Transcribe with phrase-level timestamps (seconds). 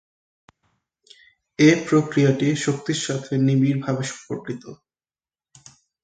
[1.59, 4.63] এ প্রক্রিয়াটি শক্তির সাথে নিবিড়ভাবে সম্পর্কিত।